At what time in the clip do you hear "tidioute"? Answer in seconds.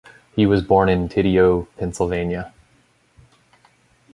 1.09-1.67